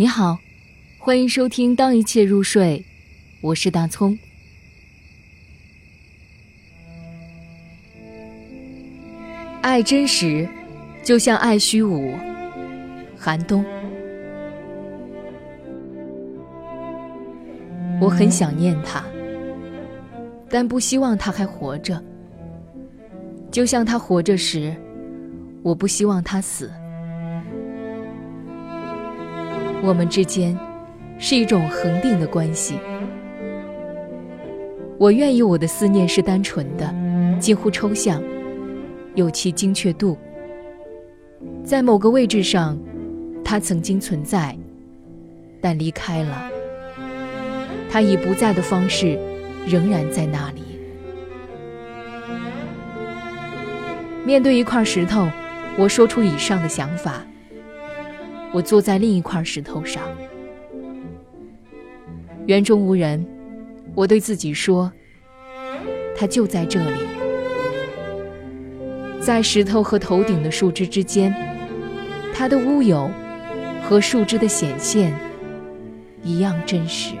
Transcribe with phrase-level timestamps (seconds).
[0.00, 0.38] 你好，
[0.96, 2.78] 欢迎收听《当一切入睡》，
[3.40, 4.16] 我是大葱。
[9.60, 10.48] 爱真实，
[11.02, 12.14] 就像爱虚无。
[13.18, 13.64] 寒冬，
[18.00, 19.04] 我很想念他，
[20.48, 22.00] 但不希望他还活着。
[23.50, 24.72] 就像他活着时，
[25.64, 26.70] 我不希望他死。
[29.82, 30.58] 我们之间
[31.18, 32.78] 是一种恒定的关系。
[34.98, 36.92] 我愿意我的思念是单纯的，
[37.38, 38.22] 近乎抽象，
[39.14, 40.18] 有其精确度。
[41.62, 42.76] 在某个位置上，
[43.44, 44.56] 它曾经存在，
[45.60, 46.50] 但离开了。
[47.88, 49.18] 它以不在的方式，
[49.66, 50.62] 仍然在那里。
[54.24, 55.28] 面对一块石头，
[55.78, 57.24] 我说出以上的想法。
[58.52, 60.02] 我坐在另一块石头上，
[62.46, 63.24] 园中无人。
[63.94, 64.92] 我对自己说
[66.16, 67.00] ：“它就在这里，
[69.20, 71.34] 在石头和头顶的树枝之间，
[72.32, 73.10] 它的乌有
[73.82, 75.12] 和树枝的显现
[76.22, 77.14] 一样真实。”